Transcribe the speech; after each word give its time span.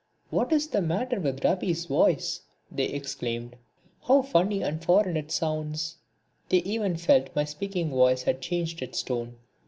"What 0.31 0.51
is 0.51 0.69
the 0.69 0.81
matter 0.81 1.19
with 1.19 1.43
Rabi's 1.45 1.85
voice?" 1.85 2.41
they 2.71 2.85
exclaimed. 2.85 3.55
"How 4.07 4.23
funny 4.23 4.63
and 4.63 4.83
foreign 4.83 5.15
it 5.15 5.29
sounds!" 5.31 5.97
They 6.49 6.63
even 6.63 6.97
felt 6.97 7.29
my 7.35 7.43
speaking 7.43 7.91
voice 7.91 8.23
had 8.23 8.41
changed 8.41 8.81
its 8.81 9.03
tone. 9.03 9.35